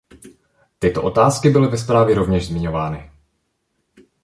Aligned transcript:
Tyto 0.79 1.03
otázky 1.03 1.49
byly 1.49 1.67
ve 1.67 1.77
zprávě 1.77 2.15
rovněž 2.15 2.47
zmiňovány. 2.47 3.11